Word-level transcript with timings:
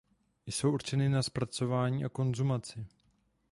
Jsou 0.45 0.71
určeny 0.71 1.09
na 1.09 1.23
zpracování 1.23 2.05
a 2.05 2.09
konzumaci. 2.09 2.85